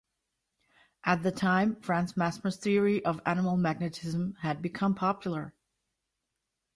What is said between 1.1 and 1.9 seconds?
the time,